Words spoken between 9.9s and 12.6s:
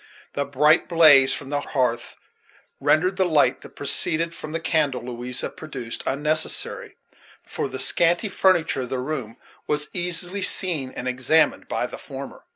easily seen and examined by the former.